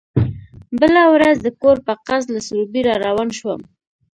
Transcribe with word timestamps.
بله 0.79 1.03
ورځ 1.13 1.37
د 1.41 1.47
کور 1.61 1.77
په 1.87 1.93
قصد 2.07 2.27
له 2.35 2.41
سروبي 2.47 2.81
را 2.87 2.95
روان 3.05 3.29
شوم. 3.37 3.61